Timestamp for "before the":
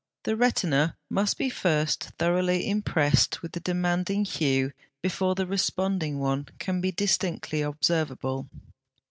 5.03-5.45